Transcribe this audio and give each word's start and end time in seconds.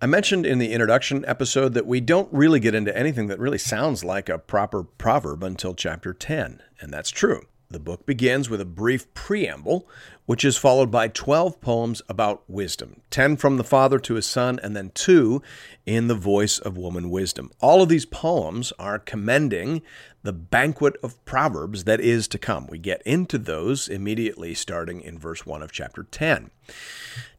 I 0.00 0.06
mentioned 0.06 0.46
in 0.46 0.60
the 0.60 0.72
introduction 0.72 1.24
episode 1.26 1.74
that 1.74 1.84
we 1.84 2.00
don't 2.00 2.32
really 2.32 2.60
get 2.60 2.72
into 2.72 2.96
anything 2.96 3.26
that 3.26 3.40
really 3.40 3.58
sounds 3.58 4.04
like 4.04 4.28
a 4.28 4.38
proper 4.38 4.84
proverb 4.84 5.42
until 5.42 5.74
chapter 5.74 6.12
10, 6.12 6.62
and 6.80 6.92
that's 6.92 7.10
true. 7.10 7.42
The 7.68 7.80
book 7.80 8.06
begins 8.06 8.48
with 8.48 8.60
a 8.60 8.64
brief 8.64 9.12
preamble, 9.12 9.88
which 10.24 10.44
is 10.44 10.56
followed 10.56 10.92
by 10.92 11.08
12 11.08 11.60
poems 11.60 12.00
about 12.08 12.44
wisdom 12.48 13.02
10 13.10 13.36
from 13.38 13.56
the 13.56 13.64
father 13.64 13.98
to 13.98 14.14
his 14.14 14.24
son, 14.24 14.60
and 14.62 14.76
then 14.76 14.92
two 14.94 15.42
in 15.84 16.06
the 16.06 16.14
voice 16.14 16.60
of 16.60 16.76
woman 16.76 17.10
wisdom. 17.10 17.50
All 17.60 17.82
of 17.82 17.88
these 17.88 18.06
poems 18.06 18.72
are 18.78 19.00
commending 19.00 19.82
the 20.28 20.32
banquet 20.34 20.94
of 21.02 21.24
Proverbs 21.24 21.84
that 21.84 22.02
is 22.02 22.28
to 22.28 22.36
come. 22.36 22.66
We 22.68 22.76
get 22.76 23.00
into 23.06 23.38
those 23.38 23.88
immediately 23.88 24.52
starting 24.52 25.00
in 25.00 25.18
verse 25.18 25.46
1 25.46 25.62
of 25.62 25.72
chapter 25.72 26.02
10. 26.02 26.50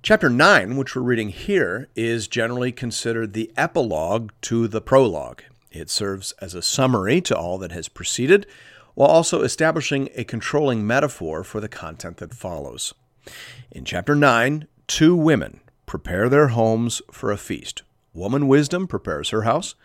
Chapter 0.01 0.27
9, 0.27 0.75
which 0.75 0.95
we're 0.95 1.03
reading 1.03 1.29
here, 1.29 1.87
is 1.95 2.27
generally 2.27 2.71
considered 2.71 3.33
the 3.33 3.51
epilogue 3.55 4.31
to 4.41 4.67
the 4.67 4.81
prologue. 4.81 5.43
It 5.71 5.91
serves 5.91 6.31
as 6.41 6.55
a 6.55 6.63
summary 6.63 7.21
to 7.21 7.37
all 7.37 7.59
that 7.59 7.71
has 7.71 7.89
preceded, 7.89 8.47
while 8.95 9.09
also 9.09 9.43
establishing 9.43 10.09
a 10.15 10.23
controlling 10.23 10.87
metaphor 10.87 11.43
for 11.43 11.61
the 11.61 11.69
content 11.69 12.17
that 12.17 12.33
follows. 12.33 12.95
In 13.69 13.85
chapter 13.85 14.15
9, 14.15 14.65
two 14.87 15.15
women 15.15 15.59
prepare 15.85 16.27
their 16.27 16.47
homes 16.47 17.03
for 17.11 17.31
a 17.31 17.37
feast. 17.37 17.83
Woman 18.15 18.47
wisdom 18.47 18.87
prepares 18.87 19.29
her 19.29 19.43
house, 19.43 19.75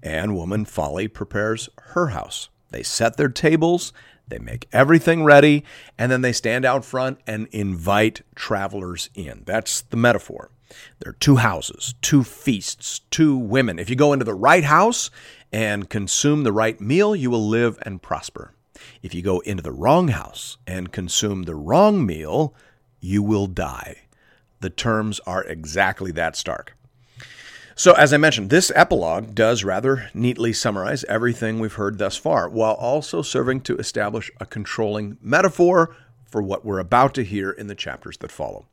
and 0.00 0.36
woman 0.36 0.64
folly 0.64 1.08
prepares 1.08 1.68
her 1.94 2.10
house. 2.10 2.48
They 2.72 2.82
set 2.82 3.16
their 3.16 3.28
tables, 3.28 3.92
they 4.26 4.38
make 4.38 4.68
everything 4.72 5.24
ready, 5.24 5.64
and 5.98 6.10
then 6.10 6.22
they 6.22 6.32
stand 6.32 6.64
out 6.64 6.84
front 6.84 7.20
and 7.26 7.48
invite 7.52 8.22
travelers 8.34 9.10
in. 9.14 9.42
That's 9.46 9.82
the 9.82 9.96
metaphor. 9.96 10.50
There 10.98 11.10
are 11.10 11.16
two 11.20 11.36
houses, 11.36 11.94
two 12.00 12.24
feasts, 12.24 13.00
two 13.10 13.36
women. 13.36 13.78
If 13.78 13.90
you 13.90 13.96
go 13.96 14.12
into 14.12 14.24
the 14.24 14.34
right 14.34 14.64
house 14.64 15.10
and 15.52 15.90
consume 15.90 16.44
the 16.44 16.52
right 16.52 16.80
meal, 16.80 17.14
you 17.14 17.30
will 17.30 17.46
live 17.46 17.78
and 17.82 18.00
prosper. 18.00 18.54
If 19.02 19.14
you 19.14 19.22
go 19.22 19.40
into 19.40 19.62
the 19.62 19.72
wrong 19.72 20.08
house 20.08 20.56
and 20.66 20.90
consume 20.92 21.42
the 21.42 21.54
wrong 21.54 22.06
meal, 22.06 22.54
you 23.00 23.22
will 23.22 23.46
die. 23.46 24.02
The 24.60 24.70
terms 24.70 25.20
are 25.26 25.44
exactly 25.44 26.12
that 26.12 26.36
stark. 26.36 26.74
So, 27.74 27.92
as 27.94 28.12
I 28.12 28.18
mentioned, 28.18 28.50
this 28.50 28.70
epilogue 28.74 29.34
does 29.34 29.64
rather 29.64 30.10
neatly 30.12 30.52
summarize 30.52 31.04
everything 31.04 31.58
we've 31.58 31.72
heard 31.74 31.98
thus 31.98 32.16
far, 32.16 32.48
while 32.48 32.74
also 32.74 33.22
serving 33.22 33.62
to 33.62 33.76
establish 33.76 34.30
a 34.38 34.46
controlling 34.46 35.16
metaphor 35.22 35.96
for 36.26 36.42
what 36.42 36.64
we're 36.64 36.78
about 36.78 37.14
to 37.14 37.24
hear 37.24 37.50
in 37.50 37.68
the 37.68 37.74
chapters 37.74 38.18
that 38.18 38.30
follow. 38.30 38.66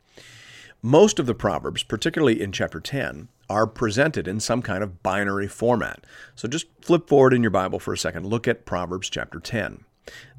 Most 0.82 1.20
of 1.20 1.26
the 1.26 1.36
Proverbs, 1.36 1.84
particularly 1.84 2.42
in 2.42 2.52
chapter 2.52 2.80
10, 2.80 3.30
are 3.50 3.68
presented 3.68 4.28
in 4.28 4.40
some 4.40 4.62
kind 4.62 4.84
of 4.84 5.02
binary 5.02 5.48
format. 5.48 6.06
So 6.36 6.48
just 6.48 6.68
flip 6.82 7.08
forward 7.08 7.34
in 7.34 7.42
your 7.42 7.52
Bible 7.52 7.80
for 7.80 7.94
a 7.94 7.98
second. 7.98 8.26
Look 8.26 8.48
at 8.48 8.66
Proverbs 8.66 9.10
chapter 9.10 9.40
10. 9.40 9.86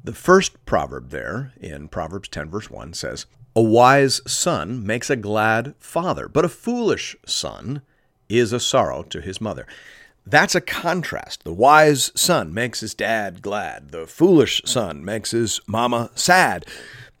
The 0.03 0.13
first 0.13 0.65
proverb 0.65 1.09
there 1.09 1.53
in 1.59 1.87
Proverbs 1.87 2.29
10, 2.29 2.49
verse 2.49 2.69
1 2.69 2.93
says, 2.93 3.25
A 3.55 3.61
wise 3.61 4.21
son 4.25 4.85
makes 4.85 5.09
a 5.09 5.15
glad 5.15 5.75
father, 5.79 6.27
but 6.27 6.45
a 6.45 6.49
foolish 6.49 7.15
son 7.25 7.81
is 8.39 8.53
a 8.53 8.59
sorrow 8.59 9.03
to 9.03 9.21
his 9.21 9.41
mother. 9.41 9.65
That's 10.25 10.55
a 10.55 10.61
contrast. 10.61 11.43
The 11.43 11.53
wise 11.53 12.11
son 12.15 12.53
makes 12.53 12.81
his 12.81 12.93
dad 12.93 13.41
glad. 13.41 13.89
The 13.89 14.05
foolish 14.05 14.61
son 14.65 15.03
makes 15.03 15.31
his 15.31 15.59
mama 15.65 16.11
sad. 16.15 16.65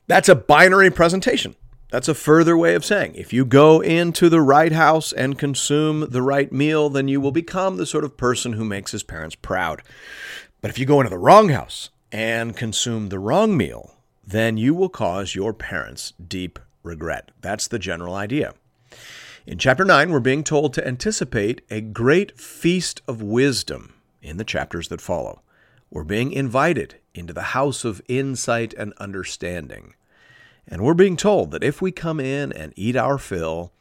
That's 0.07 0.29
a 0.29 0.35
binary 0.35 0.91
presentation. 0.91 1.55
That's 1.89 2.07
a 2.07 2.13
further 2.13 2.55
way 2.55 2.75
of 2.75 2.85
saying 2.85 3.15
if 3.15 3.33
you 3.33 3.43
go 3.43 3.81
into 3.81 4.29
the 4.29 4.41
right 4.41 4.71
house 4.71 5.11
and 5.11 5.37
consume 5.37 6.09
the 6.09 6.21
right 6.21 6.51
meal, 6.51 6.89
then 6.89 7.07
you 7.07 7.19
will 7.19 7.31
become 7.31 7.75
the 7.75 7.85
sort 7.85 8.05
of 8.05 8.17
person 8.17 8.53
who 8.53 8.63
makes 8.63 8.93
his 8.93 9.03
parents 9.03 9.35
proud. 9.35 9.81
But 10.61 10.71
if 10.71 10.79
you 10.79 10.85
go 10.85 11.01
into 11.01 11.09
the 11.09 11.17
wrong 11.17 11.49
house 11.49 11.89
and 12.11 12.55
consume 12.55 13.09
the 13.09 13.19
wrong 13.19 13.57
meal, 13.57 13.95
then 14.25 14.55
you 14.55 14.73
will 14.73 14.89
cause 14.89 15.35
your 15.35 15.53
parents 15.53 16.13
deep 16.25 16.59
regret. 16.83 17.31
That's 17.41 17.67
the 17.67 17.79
general 17.79 18.15
idea. 18.15 18.53
In 19.43 19.57
chapter 19.57 19.83
9, 19.83 20.11
we're 20.11 20.19
being 20.19 20.43
told 20.43 20.71
to 20.75 20.87
anticipate 20.87 21.61
a 21.71 21.81
great 21.81 22.39
feast 22.39 23.01
of 23.07 23.23
wisdom 23.23 23.95
in 24.21 24.37
the 24.37 24.43
chapters 24.43 24.89
that 24.89 25.01
follow. 25.01 25.41
We're 25.89 26.03
being 26.03 26.31
invited 26.31 26.99
into 27.15 27.33
the 27.33 27.41
house 27.41 27.83
of 27.83 28.03
insight 28.07 28.75
and 28.75 28.93
understanding. 28.99 29.95
And 30.67 30.83
we're 30.83 30.93
being 30.93 31.17
told 31.17 31.49
that 31.51 31.63
if 31.63 31.81
we 31.81 31.91
come 31.91 32.19
in 32.19 32.53
and 32.53 32.71
eat 32.75 32.95
our 32.95 33.17
fill, 33.17 33.73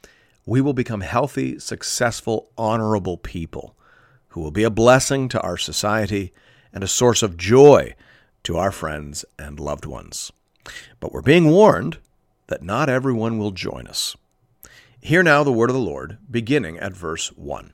we 0.46 0.62
will 0.62 0.72
become 0.72 1.02
healthy, 1.02 1.58
successful, 1.58 2.48
honorable 2.56 3.18
people 3.18 3.76
who 4.28 4.40
will 4.40 4.50
be 4.50 4.64
a 4.64 4.70
blessing 4.70 5.28
to 5.28 5.40
our 5.42 5.58
society 5.58 6.32
and 6.72 6.82
a 6.82 6.88
source 6.88 7.22
of 7.22 7.36
joy 7.36 7.94
to 8.44 8.56
our 8.56 8.72
friends 8.72 9.26
and 9.38 9.60
loved 9.60 9.84
ones. 9.84 10.32
But 11.00 11.12
we're 11.12 11.20
being 11.20 11.50
warned 11.50 11.98
that 12.46 12.62
not 12.62 12.88
everyone 12.88 13.36
will 13.36 13.50
join 13.50 13.86
us. 13.86 14.16
Hear 15.02 15.22
now 15.22 15.42
the 15.42 15.52
word 15.52 15.70
of 15.70 15.74
the 15.74 15.80
Lord, 15.80 16.18
beginning 16.30 16.78
at 16.78 16.92
verse 16.92 17.28
1. 17.28 17.72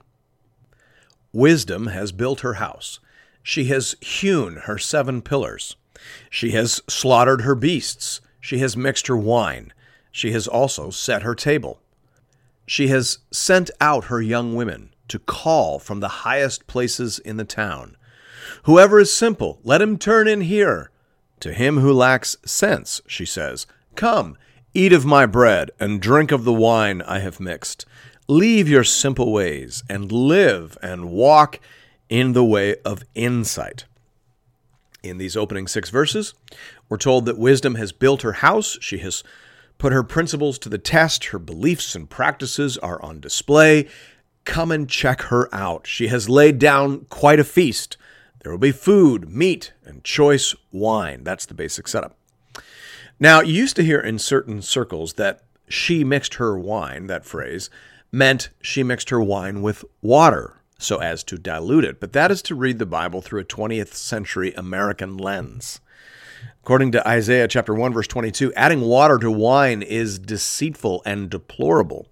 Wisdom 1.32 1.88
has 1.88 2.12
built 2.12 2.40
her 2.40 2.54
house. 2.54 3.00
She 3.42 3.64
has 3.64 3.96
hewn 4.00 4.56
her 4.64 4.78
seven 4.78 5.22
pillars. 5.22 5.76
She 6.30 6.52
has 6.52 6.80
slaughtered 6.88 7.40
her 7.42 7.56
beasts. 7.56 8.20
She 8.40 8.58
has 8.58 8.76
mixed 8.76 9.08
her 9.08 9.16
wine. 9.16 9.72
She 10.12 10.30
has 10.32 10.46
also 10.46 10.90
set 10.90 11.22
her 11.22 11.34
table. 11.34 11.80
She 12.64 12.88
has 12.88 13.18
sent 13.32 13.70
out 13.80 14.04
her 14.04 14.22
young 14.22 14.54
women 14.54 14.94
to 15.08 15.18
call 15.18 15.80
from 15.80 15.98
the 15.98 16.08
highest 16.08 16.68
places 16.68 17.18
in 17.18 17.38
the 17.38 17.44
town. 17.44 17.96
Whoever 18.64 19.00
is 19.00 19.12
simple, 19.12 19.58
let 19.64 19.82
him 19.82 19.98
turn 19.98 20.28
in 20.28 20.42
here. 20.42 20.90
To 21.40 21.52
him 21.52 21.78
who 21.78 21.92
lacks 21.92 22.36
sense, 22.44 23.00
she 23.06 23.26
says, 23.26 23.66
Come, 23.96 24.36
Eat 24.76 24.92
of 24.92 25.06
my 25.06 25.24
bread 25.24 25.70
and 25.80 26.02
drink 26.02 26.30
of 26.30 26.44
the 26.44 26.52
wine 26.52 27.00
I 27.00 27.20
have 27.20 27.40
mixed. 27.40 27.86
Leave 28.28 28.68
your 28.68 28.84
simple 28.84 29.32
ways 29.32 29.82
and 29.88 30.12
live 30.12 30.76
and 30.82 31.08
walk 31.08 31.60
in 32.10 32.34
the 32.34 32.44
way 32.44 32.76
of 32.84 33.02
insight. 33.14 33.86
In 35.02 35.16
these 35.16 35.34
opening 35.34 35.66
six 35.66 35.88
verses, 35.88 36.34
we're 36.90 36.98
told 36.98 37.24
that 37.24 37.38
wisdom 37.38 37.76
has 37.76 37.90
built 37.90 38.20
her 38.20 38.34
house. 38.34 38.76
She 38.82 38.98
has 38.98 39.24
put 39.78 39.94
her 39.94 40.02
principles 40.02 40.58
to 40.58 40.68
the 40.68 40.76
test. 40.76 41.24
Her 41.24 41.38
beliefs 41.38 41.94
and 41.94 42.10
practices 42.10 42.76
are 42.76 43.00
on 43.00 43.18
display. 43.18 43.88
Come 44.44 44.70
and 44.70 44.90
check 44.90 45.22
her 45.22 45.48
out. 45.54 45.86
She 45.86 46.08
has 46.08 46.28
laid 46.28 46.58
down 46.58 47.06
quite 47.08 47.40
a 47.40 47.44
feast. 47.44 47.96
There 48.40 48.52
will 48.52 48.58
be 48.58 48.72
food, 48.72 49.30
meat, 49.30 49.72
and 49.86 50.04
choice 50.04 50.54
wine. 50.70 51.24
That's 51.24 51.46
the 51.46 51.54
basic 51.54 51.88
setup. 51.88 52.14
Now, 53.18 53.40
you 53.40 53.54
used 53.54 53.76
to 53.76 53.84
hear 53.84 53.98
in 53.98 54.18
certain 54.18 54.60
circles 54.60 55.14
that 55.14 55.40
she 55.68 56.04
mixed 56.04 56.34
her 56.34 56.58
wine, 56.58 57.06
that 57.06 57.24
phrase, 57.24 57.70
meant 58.12 58.50
she 58.60 58.82
mixed 58.82 59.10
her 59.10 59.22
wine 59.22 59.62
with 59.62 59.84
water 60.02 60.56
so 60.78 60.98
as 60.98 61.24
to 61.24 61.38
dilute 61.38 61.84
it, 61.84 61.98
but 61.98 62.12
that 62.12 62.30
is 62.30 62.42
to 62.42 62.54
read 62.54 62.78
the 62.78 62.84
Bible 62.86 63.22
through 63.22 63.40
a 63.40 63.44
20th 63.44 63.94
century 63.94 64.52
American 64.54 65.16
lens. 65.16 65.80
According 66.62 66.92
to 66.92 67.08
Isaiah 67.08 67.48
chapter 67.48 67.74
1 67.74 67.94
verse 67.94 68.06
22, 68.06 68.52
adding 68.54 68.82
water 68.82 69.18
to 69.18 69.30
wine 69.30 69.80
is 69.80 70.18
deceitful 70.18 71.02
and 71.06 71.30
deplorable. 71.30 72.08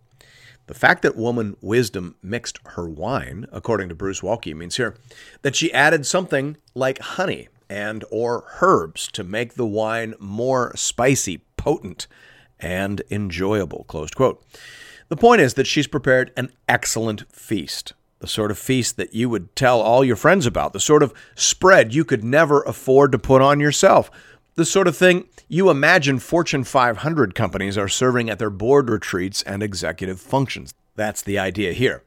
The 0.67 0.75
fact 0.75 1.03
that 1.03 1.17
woman 1.17 1.59
wisdom 1.61 2.15
mixed 2.23 2.59
her 2.69 2.89
wine, 2.89 3.47
according 3.53 3.91
to 3.91 3.95
Bruce 3.95 4.23
Waltke, 4.23 4.57
means 4.57 4.77
here 4.77 4.97
that 5.43 5.55
she 5.55 5.73
added 5.75 6.07
something 6.07 6.57
like 6.75 6.99
honey 7.01 7.49
and 7.69 8.05
or 8.11 8.45
herbs 8.61 9.09
to 9.13 9.25
make 9.25 9.55
the 9.55 9.67
wine 9.67 10.15
more 10.19 10.73
spicy, 10.77 11.39
potent, 11.57 12.07
and 12.61 13.03
enjoyable. 13.11 13.85
Closed 13.85 14.15
quote. 14.15 14.45
The 15.09 15.17
point 15.17 15.41
is 15.41 15.55
that 15.55 15.67
she's 15.67 15.87
prepared 15.87 16.33
an 16.37 16.51
excellent 16.69 17.31
feast, 17.31 17.93
the 18.21 18.27
sort 18.27 18.51
of 18.51 18.59
feast 18.59 18.97
that 18.97 19.15
you 19.15 19.29
would 19.29 19.55
tell 19.55 19.81
all 19.81 20.05
your 20.05 20.17
friends 20.17 20.47
about, 20.47 20.73
the 20.73 20.81
sort 20.81 21.03
of 21.03 21.13
spread 21.35 21.95
you 21.95 22.05
could 22.05 22.25
never 22.25 22.63
afford 22.63 23.13
to 23.13 23.19
put 23.19 23.43
on 23.43 23.61
yourself, 23.61 24.11
the 24.55 24.65
sort 24.65 24.89
of 24.89 24.97
thing 24.97 25.27
you 25.49 25.69
imagine 25.69 26.19
Fortune 26.19 26.65
500 26.65 27.35
companies 27.35 27.77
are 27.77 27.89
serving 27.89 28.31
at 28.31 28.39
their 28.39 28.51
board 28.51 28.89
retreats 28.89 29.43
and 29.43 29.63
executive 29.63 30.21
functions. 30.21 30.73
That's 30.95 31.23
the 31.23 31.39
idea 31.39 31.73
here. 31.73 32.03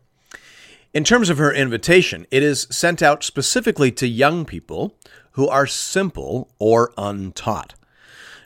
In 0.94 1.04
terms 1.04 1.30
of 1.30 1.38
her 1.38 1.54
invitation, 1.54 2.26
it 2.32 2.42
is 2.42 2.66
sent 2.72 3.04
out 3.04 3.24
specifically 3.24 3.92
to 3.92 4.08
young 4.08 4.46
people 4.46 4.96
who 5.38 5.48
are 5.48 5.68
simple 5.68 6.50
or 6.58 6.92
untaught. 6.98 7.76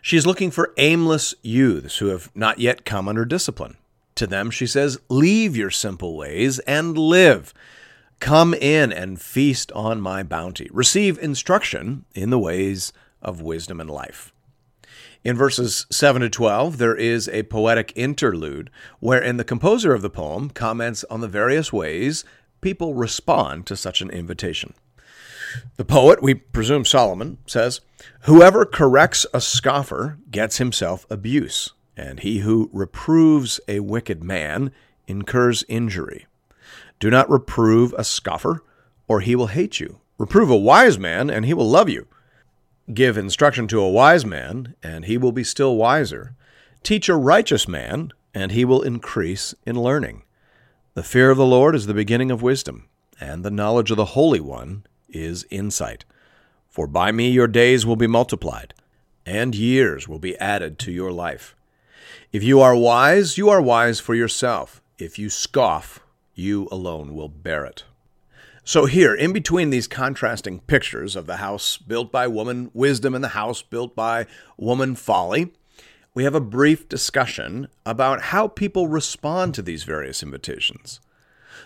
She 0.01 0.17
is 0.17 0.27
looking 0.27 0.51
for 0.51 0.73
aimless 0.75 1.33
youths 1.41 1.99
who 1.99 2.07
have 2.07 2.29
not 2.35 2.59
yet 2.59 2.83
come 2.83 3.07
under 3.07 3.23
discipline. 3.23 3.77
To 4.15 4.27
them, 4.27 4.51
she 4.51 4.67
says, 4.67 4.99
Leave 5.07 5.55
your 5.55 5.71
simple 5.71 6.17
ways 6.17 6.59
and 6.59 6.97
live. 6.97 7.53
Come 8.19 8.53
in 8.53 8.91
and 8.91 9.21
feast 9.21 9.71
on 9.71 10.01
my 10.01 10.21
bounty. 10.21 10.67
Receive 10.73 11.17
instruction 11.19 12.03
in 12.13 12.29
the 12.29 12.37
ways 12.37 12.91
of 13.21 13.41
wisdom 13.41 13.79
and 13.79 13.89
life. 13.89 14.33
In 15.23 15.37
verses 15.37 15.85
7 15.91 16.21
to 16.21 16.29
12, 16.29 16.77
there 16.77 16.95
is 16.95 17.29
a 17.29 17.43
poetic 17.43 17.93
interlude 17.95 18.69
wherein 18.99 19.37
the 19.37 19.45
composer 19.45 19.93
of 19.93 20.01
the 20.01 20.09
poem 20.09 20.49
comments 20.49 21.05
on 21.09 21.21
the 21.21 21.29
various 21.29 21.71
ways 21.71 22.25
people 22.59 22.95
respond 22.95 23.65
to 23.67 23.77
such 23.77 24.01
an 24.01 24.09
invitation. 24.09 24.73
The 25.77 25.85
poet, 25.85 26.21
we 26.21 26.33
presume 26.33 26.85
Solomon, 26.85 27.37
says, 27.45 27.81
Whoever 28.21 28.65
corrects 28.65 29.25
a 29.33 29.41
scoffer 29.41 30.17
gets 30.29 30.57
himself 30.57 31.05
abuse, 31.09 31.73
and 31.97 32.19
he 32.19 32.39
who 32.39 32.69
reproves 32.71 33.59
a 33.67 33.79
wicked 33.79 34.23
man 34.23 34.71
incurs 35.07 35.63
injury. 35.67 36.25
Do 36.99 37.09
not 37.09 37.29
reprove 37.29 37.93
a 37.97 38.03
scoffer, 38.03 38.63
or 39.07 39.21
he 39.21 39.35
will 39.35 39.47
hate 39.47 39.79
you. 39.79 39.99
Reprove 40.17 40.49
a 40.49 40.55
wise 40.55 40.99
man, 40.99 41.29
and 41.29 41.45
he 41.45 41.53
will 41.53 41.69
love 41.69 41.89
you. 41.89 42.07
Give 42.93 43.17
instruction 43.17 43.67
to 43.69 43.81
a 43.81 43.89
wise 43.89 44.25
man, 44.25 44.75
and 44.83 45.05
he 45.05 45.17
will 45.17 45.31
be 45.31 45.43
still 45.43 45.75
wiser. 45.75 46.35
Teach 46.83 47.09
a 47.09 47.15
righteous 47.15 47.67
man, 47.67 48.13
and 48.33 48.51
he 48.51 48.65
will 48.65 48.81
increase 48.81 49.55
in 49.65 49.81
learning. 49.81 50.23
The 50.93 51.03
fear 51.03 51.31
of 51.31 51.37
the 51.37 51.45
Lord 51.45 51.75
is 51.75 51.87
the 51.87 51.93
beginning 51.93 52.31
of 52.31 52.41
wisdom, 52.41 52.87
and 53.19 53.43
the 53.43 53.51
knowledge 53.51 53.91
of 53.91 53.97
the 53.97 54.05
Holy 54.05 54.39
One 54.39 54.83
is 55.11 55.45
insight. 55.49 56.05
For 56.69 56.87
by 56.87 57.11
me 57.11 57.29
your 57.29 57.47
days 57.47 57.85
will 57.85 57.95
be 57.95 58.07
multiplied, 58.07 58.73
and 59.25 59.53
years 59.53 60.07
will 60.07 60.19
be 60.19 60.37
added 60.37 60.79
to 60.79 60.91
your 60.91 61.11
life. 61.11 61.55
If 62.31 62.43
you 62.43 62.61
are 62.61 62.75
wise, 62.75 63.37
you 63.37 63.49
are 63.49 63.61
wise 63.61 63.99
for 63.99 64.15
yourself. 64.15 64.81
If 64.97 65.19
you 65.19 65.29
scoff, 65.29 65.99
you 66.33 66.67
alone 66.71 67.13
will 67.13 67.29
bear 67.29 67.65
it. 67.65 67.83
So, 68.63 68.85
here, 68.85 69.13
in 69.13 69.33
between 69.33 69.69
these 69.69 69.87
contrasting 69.87 70.59
pictures 70.59 71.15
of 71.15 71.25
the 71.25 71.37
house 71.37 71.77
built 71.77 72.11
by 72.11 72.27
woman 72.27 72.69
wisdom 72.73 73.15
and 73.15 73.23
the 73.23 73.29
house 73.29 73.61
built 73.61 73.95
by 73.95 74.27
woman 74.55 74.95
folly, 74.95 75.51
we 76.13 76.23
have 76.25 76.35
a 76.35 76.41
brief 76.41 76.87
discussion 76.87 77.67
about 77.85 78.21
how 78.21 78.47
people 78.47 78.87
respond 78.87 79.55
to 79.55 79.61
these 79.61 79.83
various 79.83 80.21
invitations. 80.21 80.99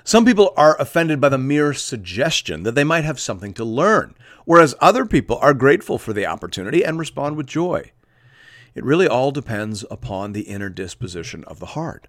Some 0.03 0.25
people 0.25 0.53
are 0.55 0.79
offended 0.79 1.19
by 1.19 1.29
the 1.29 1.37
mere 1.37 1.73
suggestion 1.73 2.63
that 2.63 2.75
they 2.75 2.83
might 2.83 3.03
have 3.03 3.19
something 3.19 3.53
to 3.55 3.65
learn, 3.65 4.15
whereas 4.45 4.75
other 4.79 5.05
people 5.05 5.37
are 5.37 5.53
grateful 5.53 5.97
for 5.97 6.13
the 6.13 6.25
opportunity 6.25 6.83
and 6.83 6.99
respond 6.99 7.37
with 7.37 7.47
joy. 7.47 7.91
It 8.75 8.83
really 8.83 9.07
all 9.07 9.31
depends 9.31 9.85
upon 9.89 10.33
the 10.33 10.41
inner 10.41 10.69
disposition 10.69 11.43
of 11.45 11.59
the 11.59 11.67
heart. 11.67 12.07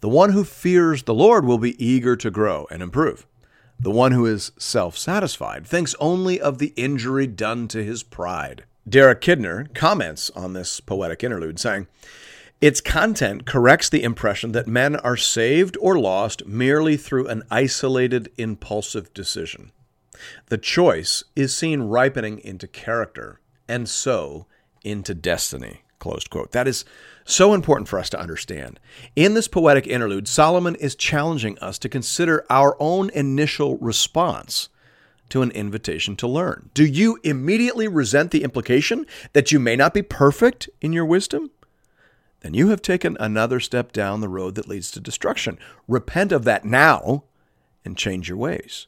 The 0.00 0.08
one 0.08 0.32
who 0.32 0.44
fears 0.44 1.02
the 1.02 1.14
Lord 1.14 1.44
will 1.44 1.58
be 1.58 1.84
eager 1.84 2.16
to 2.16 2.30
grow 2.30 2.66
and 2.70 2.82
improve. 2.82 3.26
The 3.80 3.90
one 3.90 4.12
who 4.12 4.26
is 4.26 4.52
self 4.58 4.96
satisfied 4.96 5.66
thinks 5.66 5.94
only 6.00 6.40
of 6.40 6.58
the 6.58 6.72
injury 6.76 7.26
done 7.26 7.68
to 7.68 7.84
his 7.84 8.02
pride. 8.02 8.64
Derek 8.88 9.20
Kidner 9.20 9.72
comments 9.74 10.30
on 10.30 10.52
this 10.52 10.80
poetic 10.80 11.22
interlude, 11.22 11.58
saying, 11.60 11.86
Its 12.60 12.80
content 12.80 13.46
corrects 13.46 13.88
the 13.88 14.02
impression 14.02 14.50
that 14.52 14.66
men 14.66 14.96
are 14.96 15.16
saved 15.16 15.76
or 15.80 15.98
lost 15.98 16.44
merely 16.46 16.96
through 16.96 17.28
an 17.28 17.44
isolated, 17.50 18.30
impulsive 18.36 19.14
decision. 19.14 19.70
The 20.46 20.58
choice 20.58 21.22
is 21.36 21.56
seen 21.56 21.82
ripening 21.82 22.40
into 22.40 22.66
character, 22.66 23.40
and 23.68 23.88
so 23.88 24.46
into 24.82 25.14
destiny. 25.14 25.82
Closed 26.00 26.30
quote. 26.30 26.50
That 26.50 26.66
is 26.66 26.84
so 27.24 27.54
important 27.54 27.88
for 27.88 27.98
us 27.98 28.10
to 28.10 28.20
understand. 28.20 28.80
In 29.14 29.34
this 29.34 29.48
poetic 29.48 29.86
interlude, 29.86 30.26
Solomon 30.26 30.74
is 30.76 30.94
challenging 30.94 31.58
us 31.60 31.78
to 31.80 31.88
consider 31.88 32.44
our 32.50 32.76
own 32.80 33.10
initial 33.10 33.76
response 33.78 34.68
to 35.28 35.42
an 35.42 35.50
invitation 35.52 36.16
to 36.16 36.26
learn. 36.26 36.70
Do 36.74 36.84
you 36.84 37.18
immediately 37.22 37.86
resent 37.86 38.30
the 38.30 38.42
implication 38.42 39.06
that 39.32 39.52
you 39.52 39.60
may 39.60 39.76
not 39.76 39.92
be 39.92 40.02
perfect 40.02 40.68
in 40.80 40.92
your 40.92 41.04
wisdom? 41.04 41.50
Then 42.40 42.54
you 42.54 42.68
have 42.68 42.82
taken 42.82 43.16
another 43.18 43.60
step 43.60 43.92
down 43.92 44.20
the 44.20 44.28
road 44.28 44.54
that 44.54 44.68
leads 44.68 44.90
to 44.92 45.00
destruction. 45.00 45.58
Repent 45.86 46.32
of 46.32 46.44
that 46.44 46.64
now 46.64 47.24
and 47.84 47.96
change 47.96 48.28
your 48.28 48.38
ways. 48.38 48.86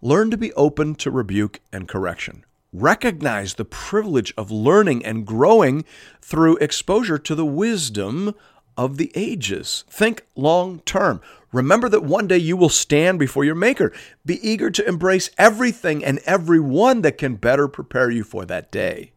Learn 0.00 0.30
to 0.30 0.36
be 0.36 0.52
open 0.54 0.94
to 0.96 1.10
rebuke 1.10 1.60
and 1.72 1.86
correction 1.86 2.44
recognize 2.72 3.54
the 3.54 3.64
privilege 3.64 4.32
of 4.36 4.50
learning 4.50 5.04
and 5.04 5.26
growing 5.26 5.84
through 6.20 6.56
exposure 6.56 7.18
to 7.18 7.34
the 7.34 7.44
wisdom 7.44 8.34
of 8.76 8.96
the 8.96 9.12
ages. 9.14 9.84
Think 9.90 10.24
long 10.34 10.80
term. 10.80 11.20
Remember 11.52 11.88
that 11.90 12.02
one 12.02 12.26
day 12.26 12.38
you 12.38 12.56
will 12.56 12.70
stand 12.70 13.18
before 13.18 13.44
your 13.44 13.54
Maker. 13.54 13.92
Be 14.24 14.40
eager 14.48 14.70
to 14.70 14.88
embrace 14.88 15.28
everything 15.36 16.02
and 16.02 16.18
everyone 16.24 17.02
that 17.02 17.18
can 17.18 17.36
better 17.36 17.68
prepare 17.68 18.10
you 18.10 18.24
for 18.24 18.46
that 18.46 18.72
day. 18.72 19.11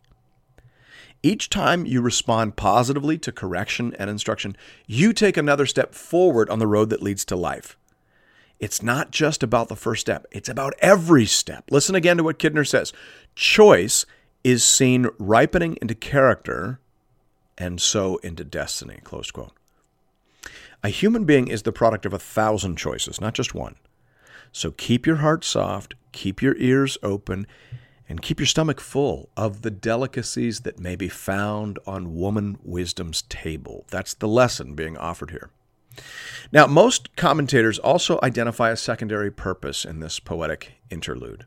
Each 1.25 1.49
time 1.49 1.87
you 1.87 2.01
respond 2.01 2.55
positively 2.55 3.17
to 3.17 3.31
correction 3.31 3.95
and 3.97 4.11
instruction, 4.11 4.55
you 4.85 5.11
take 5.11 5.37
another 5.37 5.65
step 5.65 5.95
forward 5.95 6.51
on 6.51 6.59
the 6.59 6.67
road 6.67 6.91
that 6.91 7.01
leads 7.01 7.25
to 7.25 7.35
life. 7.35 7.75
It's 8.59 8.83
not 8.83 9.09
just 9.09 9.41
about 9.41 9.67
the 9.67 9.75
first 9.75 10.01
step, 10.01 10.27
it's 10.29 10.49
about 10.49 10.75
every 10.77 11.25
step. 11.25 11.63
Listen 11.71 11.95
again 11.95 12.17
to 12.17 12.23
what 12.23 12.37
Kidner 12.37 12.67
says 12.67 12.93
choice 13.33 14.05
is 14.43 14.63
seen 14.63 15.07
ripening 15.17 15.79
into 15.81 15.95
character 15.95 16.79
and 17.57 17.81
so 17.81 18.17
into 18.17 18.43
destiny. 18.43 18.99
Close 19.03 19.31
quote. 19.31 19.53
A 20.83 20.89
human 20.89 21.25
being 21.25 21.47
is 21.47 21.63
the 21.63 21.71
product 21.71 22.05
of 22.05 22.13
a 22.13 22.19
thousand 22.19 22.75
choices, 22.75 23.19
not 23.19 23.33
just 23.33 23.55
one. 23.55 23.77
So 24.51 24.69
keep 24.69 25.07
your 25.07 25.15
heart 25.15 25.43
soft, 25.43 25.95
keep 26.11 26.43
your 26.43 26.55
ears 26.57 26.99
open, 27.01 27.47
and 28.07 28.21
keep 28.21 28.39
your 28.39 28.47
stomach 28.47 28.79
full 28.79 29.29
of 29.35 29.61
the 29.61 29.71
delicacies 29.71 30.61
that 30.61 30.79
may 30.79 30.95
be 30.95 31.09
found 31.09 31.79
on 31.87 32.15
woman 32.15 32.57
wisdom's 32.63 33.23
table. 33.23 33.85
That's 33.89 34.13
the 34.13 34.27
lesson 34.27 34.75
being 34.75 34.97
offered 34.97 35.31
here. 35.31 35.49
Now, 36.51 36.67
most 36.67 37.15
commentators 37.15 37.79
also 37.79 38.19
identify 38.21 38.69
a 38.69 38.77
secondary 38.77 39.31
purpose 39.31 39.85
in 39.85 39.99
this 39.99 40.19
poetic 40.19 40.73
interlude. 40.89 41.45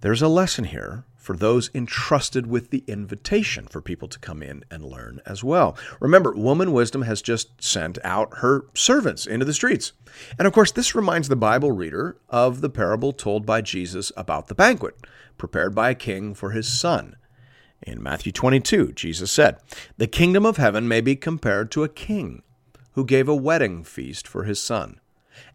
There's 0.00 0.22
a 0.22 0.28
lesson 0.28 0.64
here 0.64 1.04
for 1.26 1.36
those 1.36 1.70
entrusted 1.74 2.46
with 2.46 2.70
the 2.70 2.84
invitation 2.86 3.66
for 3.66 3.80
people 3.80 4.06
to 4.06 4.18
come 4.20 4.44
in 4.44 4.64
and 4.70 4.84
learn 4.84 5.20
as 5.26 5.42
well. 5.42 5.76
Remember, 5.98 6.32
Woman 6.32 6.70
Wisdom 6.70 7.02
has 7.02 7.20
just 7.20 7.60
sent 7.60 7.98
out 8.04 8.38
her 8.38 8.66
servants 8.74 9.26
into 9.26 9.44
the 9.44 9.52
streets. 9.52 9.92
And 10.38 10.46
of 10.46 10.52
course, 10.52 10.70
this 10.70 10.94
reminds 10.94 11.28
the 11.28 11.34
Bible 11.34 11.72
reader 11.72 12.16
of 12.28 12.60
the 12.60 12.70
parable 12.70 13.12
told 13.12 13.44
by 13.44 13.60
Jesus 13.60 14.12
about 14.16 14.46
the 14.46 14.54
banquet 14.54 14.94
prepared 15.36 15.74
by 15.74 15.90
a 15.90 15.96
king 15.96 16.32
for 16.32 16.52
his 16.52 16.68
son. 16.68 17.16
In 17.82 18.00
Matthew 18.00 18.30
22, 18.30 18.92
Jesus 18.92 19.32
said, 19.32 19.56
The 19.96 20.06
kingdom 20.06 20.46
of 20.46 20.58
heaven 20.58 20.86
may 20.86 21.00
be 21.00 21.16
compared 21.16 21.72
to 21.72 21.82
a 21.82 21.88
king 21.88 22.44
who 22.92 23.04
gave 23.04 23.28
a 23.28 23.34
wedding 23.34 23.82
feast 23.82 24.28
for 24.28 24.44
his 24.44 24.62
son 24.62 25.00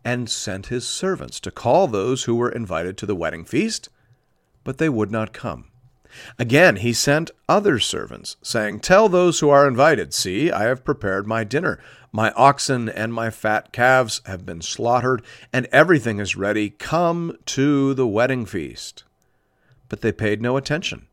and 0.03 0.29
sent 0.29 0.65
his 0.65 0.85
servants 0.85 1.39
to 1.39 1.49
call 1.49 1.87
those 1.87 2.25
who 2.25 2.35
were 2.35 2.51
invited 2.51 2.97
to 2.97 3.05
the 3.05 3.15
wedding 3.15 3.45
feast 3.45 3.87
but 4.63 4.77
they 4.77 4.89
would 4.89 5.11
not 5.11 5.33
come. 5.33 5.65
Again, 6.37 6.77
he 6.77 6.93
sent 6.93 7.31
other 7.47 7.79
servants, 7.79 8.35
saying, 8.41 8.81
Tell 8.81 9.07
those 9.07 9.39
who 9.39 9.49
are 9.49 9.67
invited, 9.67 10.13
See, 10.13 10.51
I 10.51 10.63
have 10.63 10.83
prepared 10.83 11.25
my 11.25 11.43
dinner. 11.43 11.79
My 12.11 12.31
oxen 12.31 12.89
and 12.89 13.13
my 13.13 13.29
fat 13.29 13.71
calves 13.71 14.21
have 14.25 14.45
been 14.45 14.61
slaughtered, 14.61 15.21
and 15.53 15.67
everything 15.71 16.19
is 16.19 16.35
ready. 16.35 16.69
Come 16.69 17.37
to 17.45 17.93
the 17.93 18.07
wedding 18.07 18.45
feast. 18.45 19.05
But 19.87 20.01
they 20.01 20.11
paid 20.11 20.41
no 20.41 20.57
attention 20.57 21.07